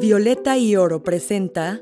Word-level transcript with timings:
Violeta 0.00 0.58
y 0.58 0.76
Oro 0.76 1.02
presenta 1.02 1.80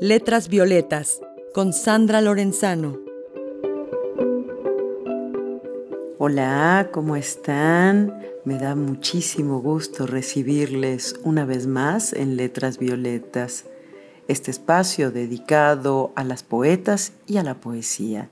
Letras 0.00 0.48
Violetas 0.48 1.20
con 1.54 1.72
Sandra 1.72 2.20
Lorenzano. 2.20 2.98
Hola, 6.18 6.90
¿cómo 6.92 7.16
están? 7.16 8.12
Me 8.44 8.58
da 8.58 8.74
muchísimo 8.74 9.60
gusto 9.60 10.06
recibirles 10.06 11.18
una 11.24 11.44
vez 11.44 11.66
más 11.66 12.12
en 12.12 12.36
Letras 12.36 12.78
Violetas, 12.78 13.64
este 14.26 14.50
espacio 14.50 15.10
dedicado 15.10 16.12
a 16.16 16.24
las 16.24 16.42
poetas 16.42 17.12
y 17.26 17.38
a 17.38 17.42
la 17.42 17.60
poesía. 17.60 18.30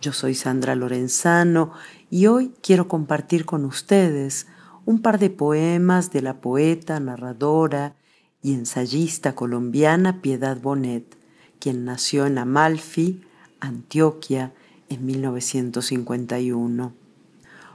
Yo 0.00 0.12
soy 0.12 0.34
Sandra 0.34 0.74
Lorenzano 0.74 1.72
y 2.08 2.26
hoy 2.28 2.54
quiero 2.62 2.88
compartir 2.88 3.44
con 3.44 3.64
ustedes 3.64 4.46
un 4.84 5.00
par 5.00 5.18
de 5.18 5.30
poemas 5.30 6.10
de 6.10 6.22
la 6.22 6.40
poeta, 6.40 6.98
narradora 7.00 7.94
y 8.42 8.54
ensayista 8.54 9.34
colombiana 9.34 10.20
Piedad 10.20 10.60
Bonet, 10.60 11.16
quien 11.58 11.84
nació 11.84 12.26
en 12.26 12.38
Amalfi, 12.38 13.22
Antioquia, 13.60 14.52
en 14.88 15.06
1951. 15.06 16.92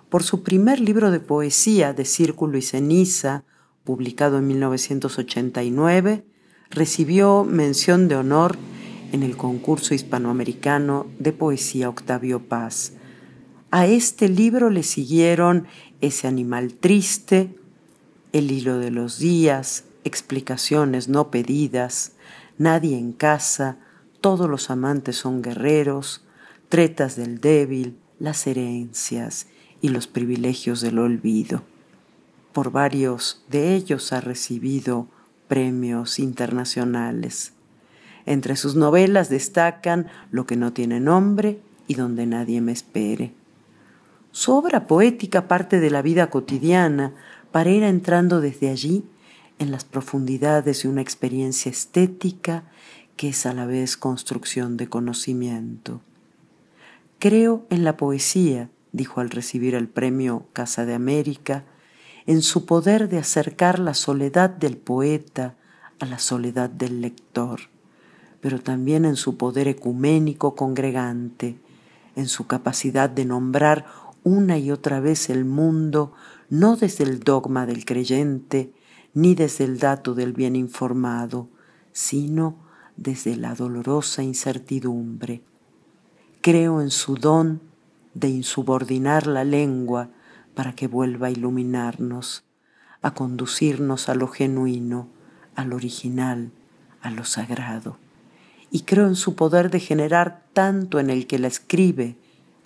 Por 0.10 0.24
su 0.24 0.44
primer 0.44 0.80
libro 0.80 1.12
de 1.12 1.20
poesía, 1.20 1.94
De 1.94 2.06
Círculo 2.06 2.58
y 2.58 2.62
Ceniza, 2.62 3.44
publicado 3.84 4.38
en 4.38 4.48
1989, 4.48 6.26
recibió 6.70 7.44
mención 7.46 8.08
de 8.08 8.18
honor 8.18 8.58
en 9.12 9.24
el 9.24 9.38
concurso 9.38 9.94
hispanoamericano 9.94 11.08
de 11.20 11.32
poesía 11.32 11.90
Octavio 11.90 12.48
Paz. 12.48 12.94
A 13.72 13.86
este 13.86 14.30
libro 14.30 14.70
le 14.70 14.84
siguieron 14.84 15.68
Ese 16.02 16.28
animal 16.28 16.74
triste, 16.74 17.56
El 18.34 18.52
hilo 18.52 18.78
de 18.78 18.92
los 18.92 19.20
días, 19.20 19.86
explicaciones 20.04 21.08
no 21.08 21.32
pedidas, 21.32 22.12
nadie 22.58 22.98
en 22.98 23.14
casa, 23.14 23.78
todos 24.22 24.50
los 24.50 24.70
amantes 24.70 25.16
son 25.16 25.42
guerreros, 25.42 26.24
tretas 26.70 27.16
del 27.16 27.40
débil, 27.40 27.98
las 28.20 28.46
herencias 28.46 29.48
y 29.82 29.90
los 29.90 30.08
privilegios 30.08 30.82
del 30.82 31.00
olvido. 31.00 31.64
Por 32.54 32.72
varios 32.72 33.44
de 33.50 33.76
ellos 33.76 34.14
ha 34.14 34.22
recibido 34.22 35.08
premios 35.48 36.20
internacionales. 36.20 37.54
Entre 38.26 38.56
sus 38.56 38.76
novelas 38.76 39.30
destacan 39.30 40.08
Lo 40.32 40.46
que 40.46 40.58
no 40.58 40.74
tiene 40.74 41.00
nombre 41.00 41.60
y 41.88 41.96
Donde 41.96 42.26
nadie 42.26 42.62
me 42.62 42.72
espere. 42.72 43.34
Su 44.38 44.54
obra 44.54 44.86
poética 44.86 45.48
parte 45.48 45.80
de 45.80 45.90
la 45.90 46.04
vida 46.04 46.30
cotidiana 46.30 47.16
para 47.52 47.72
ir 47.72 47.82
entrando 47.82 48.40
desde 48.40 48.70
allí 48.70 49.04
en 49.58 49.72
las 49.72 49.84
profundidades 49.84 50.84
de 50.84 50.90
una 50.90 51.02
experiencia 51.02 51.72
estética 51.72 52.64
que 53.16 53.30
es 53.30 53.48
a 53.48 53.54
la 53.56 53.66
vez 53.66 53.98
construcción 53.98 54.78
de 54.78 54.90
conocimiento. 54.90 56.02
Creo 57.18 57.66
en 57.72 57.84
la 57.84 57.98
poesía, 57.98 58.70
dijo 58.92 59.22
al 59.22 59.32
recibir 59.32 59.74
el 59.74 59.88
premio 59.88 60.46
Casa 60.54 60.86
de 60.86 60.94
América, 60.94 61.64
en 62.28 62.44
su 62.44 62.68
poder 62.68 63.10
de 63.10 63.18
acercar 63.18 63.80
la 63.80 63.96
soledad 63.96 64.52
del 64.52 64.78
poeta 64.78 65.56
a 66.00 66.06
la 66.06 66.20
soledad 66.20 66.70
del 66.70 67.02
lector, 67.02 67.62
pero 68.40 68.62
también 68.62 69.04
en 69.04 69.16
su 69.16 69.36
poder 69.36 69.68
ecuménico 69.68 70.56
congregante, 70.56 71.58
en 72.16 72.28
su 72.28 72.46
capacidad 72.46 73.10
de 73.10 73.26
nombrar 73.26 74.07
una 74.28 74.58
y 74.58 74.72
otra 74.72 75.00
vez 75.00 75.30
el 75.30 75.46
mundo 75.46 76.12
no 76.50 76.76
desde 76.76 77.06
el 77.06 77.22
dogma 77.22 77.66
del 77.66 77.86
creyente, 77.86 78.74
ni 79.14 79.36
desde 79.36 79.64
el 79.64 79.80
dato 79.80 80.14
del 80.14 80.34
bien 80.34 80.56
informado, 80.56 81.48
sino 81.94 82.58
desde 82.98 83.38
la 83.38 83.56
dolorosa 83.56 84.24
incertidumbre. 84.24 85.42
Creo 86.42 86.82
en 86.82 86.92
su 86.92 87.16
don 87.16 87.62
de 88.14 88.28
insubordinar 88.28 89.28
la 89.28 89.46
lengua 89.46 90.10
para 90.56 90.74
que 90.74 90.88
vuelva 90.88 91.28
a 91.28 91.32
iluminarnos, 91.32 92.44
a 93.02 93.14
conducirnos 93.14 94.10
a 94.10 94.16
lo 94.16 94.28
genuino, 94.28 95.08
al 95.56 95.72
original, 95.72 96.52
a 97.02 97.12
lo 97.12 97.24
sagrado. 97.24 97.98
Y 98.72 98.82
creo 98.82 99.08
en 99.08 99.16
su 99.16 99.36
poder 99.36 99.72
de 99.72 99.80
generar 99.80 100.44
tanto 100.52 101.00
en 101.00 101.10
el 101.10 101.28
que 101.28 101.40
la 101.40 101.48
escribe 101.48 102.18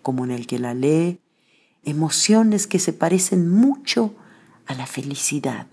como 0.01 0.25
en 0.25 0.31
el 0.31 0.47
que 0.47 0.57
la 0.57 0.73
lee 0.73 1.20
emociones 1.83 2.67
que 2.67 2.79
se 2.79 2.93
parecen 2.93 3.49
mucho 3.49 4.13
a 4.65 4.73
la 4.73 4.85
felicidad 4.85 5.67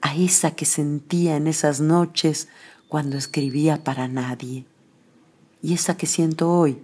a 0.00 0.14
esa 0.14 0.52
que 0.52 0.64
sentía 0.64 1.36
en 1.36 1.46
esas 1.46 1.80
noches 1.80 2.48
cuando 2.88 3.16
escribía 3.16 3.84
para 3.84 4.08
nadie, 4.08 4.64
y 5.62 5.74
esa 5.74 5.96
que 5.96 6.06
siento 6.06 6.50
hoy 6.50 6.82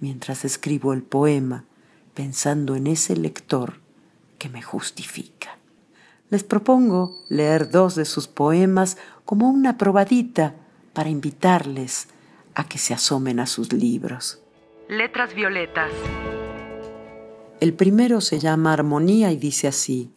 mientras 0.00 0.44
escribo 0.44 0.92
el 0.92 1.02
poema, 1.02 1.64
pensando 2.14 2.74
en 2.74 2.86
ese 2.86 3.16
lector 3.16 3.80
que 4.38 4.48
me 4.48 4.62
justifica. 4.62 5.56
Les 6.30 6.42
propongo 6.42 7.16
leer 7.28 7.70
dos 7.70 7.94
de 7.94 8.04
sus 8.04 8.26
poemas 8.26 8.96
como 9.24 9.48
una 9.48 9.76
probadita 9.76 10.54
para 10.92 11.10
invitarles 11.10 12.08
a 12.54 12.64
que 12.64 12.78
se 12.78 12.94
asomen 12.94 13.38
a 13.38 13.46
sus 13.46 13.72
libros. 13.72 14.40
Letras 14.88 15.34
Violetas. 15.34 15.92
El 17.62 17.74
primero 17.74 18.20
se 18.20 18.40
llama 18.40 18.72
Armonía 18.72 19.30
y 19.30 19.36
dice 19.36 19.68
así, 19.68 20.10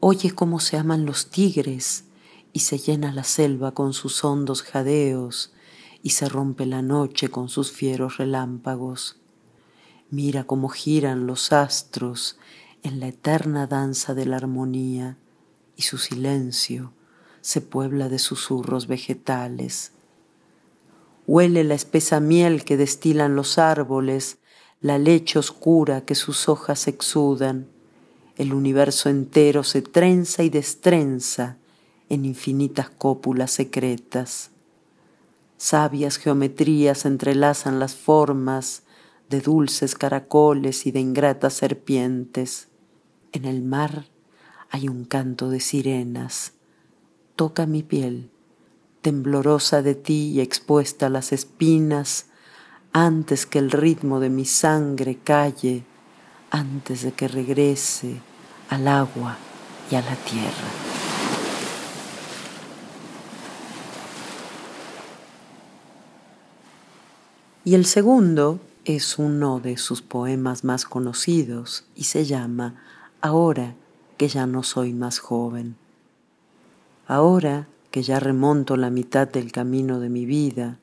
Oye 0.00 0.32
cómo 0.32 0.60
se 0.60 0.76
aman 0.76 1.06
los 1.06 1.30
tigres 1.30 2.04
y 2.52 2.60
se 2.60 2.76
llena 2.76 3.10
la 3.10 3.24
selva 3.24 3.72
con 3.72 3.94
sus 3.94 4.22
hondos 4.22 4.62
jadeos 4.62 5.54
y 6.02 6.10
se 6.10 6.28
rompe 6.28 6.66
la 6.66 6.82
noche 6.82 7.30
con 7.30 7.48
sus 7.48 7.72
fieros 7.72 8.18
relámpagos. 8.18 9.18
Mira 10.10 10.44
cómo 10.44 10.68
giran 10.68 11.26
los 11.26 11.54
astros 11.54 12.38
en 12.82 13.00
la 13.00 13.08
eterna 13.08 13.66
danza 13.66 14.12
de 14.12 14.26
la 14.26 14.36
armonía 14.36 15.16
y 15.74 15.84
su 15.84 15.96
silencio 15.96 16.92
se 17.40 17.62
puebla 17.62 18.10
de 18.10 18.18
susurros 18.18 18.88
vegetales. 18.88 19.92
Huele 21.26 21.64
la 21.64 21.76
espesa 21.76 22.20
miel 22.20 22.66
que 22.66 22.76
destilan 22.76 23.36
los 23.36 23.56
árboles, 23.56 24.36
la 24.80 24.98
leche 24.98 25.38
oscura 25.38 26.02
que 26.02 26.14
sus 26.14 26.48
hojas 26.48 26.88
exudan 26.88 27.68
el 28.38 28.54
universo 28.54 29.08
entero 29.08 29.64
se 29.64 29.82
trenza 29.82 30.44
y 30.44 30.48
destrenza 30.48 31.58
en 32.08 32.24
infinitas 32.24 32.88
cópulas 32.88 33.50
secretas. 33.50 34.52
Sabias 35.56 36.18
geometrías 36.18 37.04
entrelazan 37.04 37.80
las 37.80 37.96
formas 37.96 38.84
de 39.28 39.40
dulces 39.40 39.96
caracoles 39.96 40.86
y 40.86 40.92
de 40.92 41.00
ingratas 41.00 41.54
serpientes. 41.54 42.68
En 43.32 43.44
el 43.44 43.60
mar 43.60 44.06
hay 44.70 44.88
un 44.88 45.04
canto 45.04 45.50
de 45.50 45.58
sirenas. 45.58 46.52
Toca 47.34 47.66
mi 47.66 47.82
piel, 47.82 48.30
temblorosa 49.00 49.82
de 49.82 49.96
ti 49.96 50.28
y 50.28 50.40
expuesta 50.40 51.06
a 51.06 51.10
las 51.10 51.32
espinas, 51.32 52.26
antes 52.92 53.46
que 53.46 53.58
el 53.58 53.70
ritmo 53.70 54.20
de 54.20 54.30
mi 54.30 54.44
sangre 54.44 55.18
calle, 55.22 55.84
antes 56.50 57.02
de 57.02 57.12
que 57.12 57.28
regrese 57.28 58.20
al 58.70 58.88
agua 58.88 59.36
y 59.90 59.94
a 59.94 60.02
la 60.02 60.16
tierra. 60.16 60.88
Y 67.64 67.74
el 67.74 67.84
segundo 67.84 68.60
es 68.86 69.18
uno 69.18 69.60
de 69.60 69.76
sus 69.76 70.00
poemas 70.00 70.64
más 70.64 70.86
conocidos 70.86 71.84
y 71.94 72.04
se 72.04 72.24
llama 72.24 72.82
Ahora 73.20 73.74
que 74.16 74.28
ya 74.28 74.46
no 74.46 74.62
soy 74.62 74.94
más 74.94 75.18
joven. 75.18 75.76
Ahora 77.06 77.68
que 77.90 78.02
ya 78.02 78.20
remonto 78.20 78.76
la 78.76 78.88
mitad 78.88 79.28
del 79.28 79.52
camino 79.52 80.00
de 80.00 80.08
mi 80.08 80.24
vida, 80.24 80.78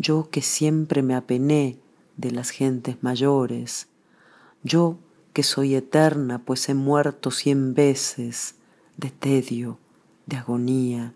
yo 0.00 0.30
que 0.30 0.40
siempre 0.40 1.02
me 1.02 1.14
apené 1.14 1.78
de 2.16 2.30
las 2.30 2.48
gentes 2.48 2.96
mayores, 3.02 3.88
yo 4.62 4.96
que 5.34 5.42
soy 5.42 5.74
eterna, 5.74 6.42
pues 6.42 6.70
he 6.70 6.74
muerto 6.74 7.30
cien 7.30 7.74
veces 7.74 8.54
de 8.96 9.10
tedio, 9.10 9.78
de 10.24 10.38
agonía, 10.38 11.12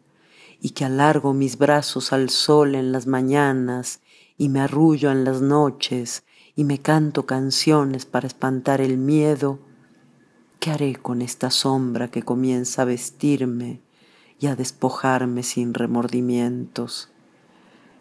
y 0.61 0.71
que 0.71 0.85
alargo 0.85 1.33
mis 1.33 1.57
brazos 1.57 2.13
al 2.13 2.29
sol 2.29 2.75
en 2.75 2.93
las 2.93 3.07
mañanas 3.07 4.01
y 4.37 4.51
me 4.51 4.61
arrullo 4.61 5.11
en 5.11 5.25
las 5.25 5.41
noches 5.41 6.25
y 6.55 6.65
me 6.65 6.79
canto 6.79 7.25
canciones 7.25 8.05
para 8.05 8.27
espantar 8.27 8.83
el 8.83 8.99
miedo, 8.99 9.61
¿qué 10.61 10.73
haré 10.73 10.97
con 10.97 11.23
esta 11.23 11.51
sombra 11.51 12.09
que 12.09 12.23
comienza 12.23 12.83
a 12.83 12.85
vestirme 12.85 13.81
y 14.39 14.47
a 14.47 14.57
despojarme 14.57 15.43
sin 15.43 15.73
remordimientos? 15.73 17.14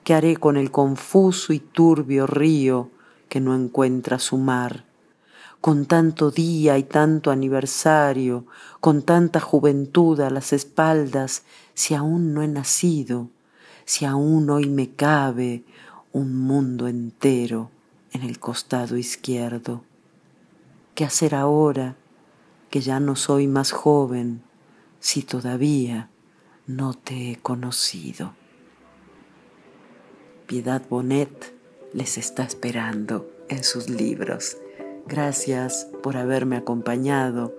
¿Qué 0.03 0.13
haré 0.13 0.37
con 0.37 0.57
el 0.57 0.71
confuso 0.71 1.53
y 1.53 1.59
turbio 1.59 2.27
río 2.27 2.89
que 3.29 3.39
no 3.39 3.55
encuentra 3.55 4.19
su 4.19 4.37
mar? 4.37 4.85
con 5.63 5.85
tanto 5.85 6.29
día 6.29 6.77
y 6.77 6.83
tanto 6.83 7.31
aniversario, 7.31 8.45
con 8.81 9.01
tanta 9.01 9.39
juventud 9.39 10.19
a 10.19 10.29
las 10.29 10.51
espaldas, 10.51 11.43
si 11.73 11.93
aún 11.93 12.33
no 12.33 12.41
he 12.41 12.49
nacido, 12.49 13.29
si 13.85 14.03
aún 14.03 14.49
hoy 14.49 14.67
me 14.67 14.89
cabe 14.89 15.63
un 16.11 16.37
mundo 16.37 16.89
entero 16.89 17.71
en 18.11 18.23
el 18.23 18.39
costado 18.39 18.97
izquierdo? 18.97 19.85
¿Qué 20.95 21.05
hacer 21.05 21.33
ahora 21.33 21.95
que 22.69 22.81
ya 22.81 22.99
no 22.99 23.15
soy 23.15 23.47
más 23.47 23.71
joven 23.71 24.41
si 24.99 25.21
todavía 25.21 26.09
no 26.67 26.93
te 26.93 27.31
he 27.31 27.37
conocido? 27.37 28.33
Piedad 30.53 30.83
Bonet 30.87 31.51
les 31.93 32.19
está 32.19 32.43
esperando 32.43 33.27
en 33.49 33.63
sus 33.63 33.89
libros. 33.89 34.57
Gracias 35.07 35.87
por 36.03 36.15
haberme 36.15 36.57
acompañado. 36.57 37.55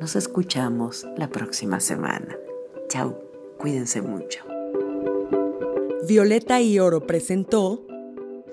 Nos 0.00 0.16
escuchamos 0.16 1.06
la 1.18 1.28
próxima 1.28 1.78
semana. 1.78 2.38
Chao, 2.88 3.20
cuídense 3.58 4.00
mucho. 4.00 4.46
Violeta 6.08 6.62
y 6.62 6.78
Oro 6.78 7.06
presentó 7.06 7.86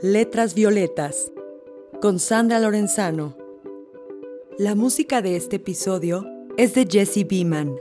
Letras 0.01 0.55
Violetas 0.55 1.31
con 2.01 2.19
Sandra 2.19 2.59
Lorenzano. 2.59 3.37
La 4.57 4.75
música 4.75 5.21
de 5.21 5.37
este 5.37 5.55
episodio 5.55 6.25
es 6.57 6.75
de 6.75 6.85
Jesse 6.85 7.25
Beeman 7.25 7.77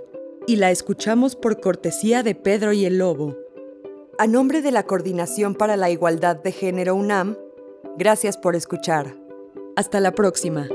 y 0.46 0.55
la 0.55 0.70
escuchamos 0.70 1.34
por 1.34 1.60
cortesía 1.60 2.22
de 2.22 2.37
Pedro 2.37 2.72
y 2.72 2.84
el 2.84 2.99
Lobo. 2.99 3.44
A 4.16 4.28
nombre 4.28 4.62
de 4.62 4.70
la 4.70 4.84
Coordinación 4.84 5.56
para 5.56 5.76
la 5.76 5.90
Igualdad 5.90 6.37
de 6.37 6.52
Género 6.52 6.94
UNAM, 6.94 7.37
gracias 7.99 8.37
por 8.37 8.55
escuchar. 8.55 9.16
Hasta 9.75 9.99
la 9.99 10.12
próxima. 10.12 10.69